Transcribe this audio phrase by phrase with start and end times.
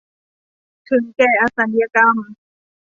[0.89, 2.15] ถึงแก่อสัญกรรม